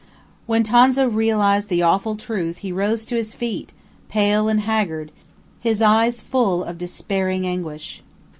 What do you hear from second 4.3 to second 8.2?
and haggard, his eyes full of despairing anguish.